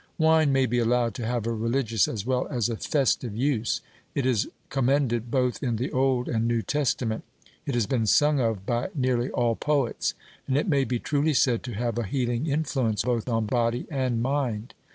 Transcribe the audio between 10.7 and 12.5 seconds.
be truly said to have a healing